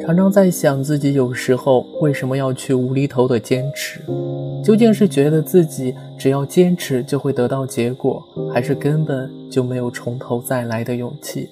[0.00, 4.00] 常常在想自己有时候为什么要去无厘头的坚持
[4.62, 8.22] 究竟是觉得自己只要坚持就会得到结果
[8.52, 11.48] 还是根本就没有从头再来的勇气？